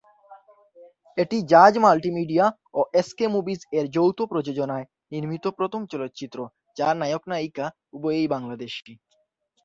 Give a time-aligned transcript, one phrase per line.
[1.17, 2.45] এটি জাজ মাল্টিমিডিয়া
[2.73, 6.39] ও SK movies এর যৌথ প্রযোজনায় নির্মিত প্রথম চলচ্চিত্র
[6.77, 8.93] যার নায়ক নায়িকা উভয়েই বাংলাদেশি।